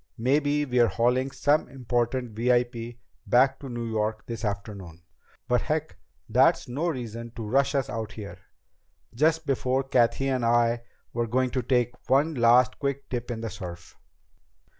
[0.17, 5.03] Maybe we're hauling some important VIP back to New York this afternoon.
[5.47, 5.95] But heck,
[6.27, 8.39] that's no reason to rush us out here,
[9.13, 10.81] just before Cathy and I
[11.13, 13.95] were going to take one last quick dip in the surf."